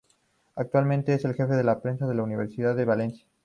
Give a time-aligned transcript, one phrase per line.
[0.55, 3.27] Actualmente es el jefe de prensa de la Universidad de Valencia.